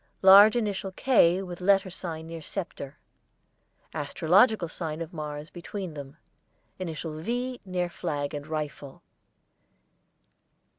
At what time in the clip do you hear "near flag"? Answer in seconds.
7.67-8.33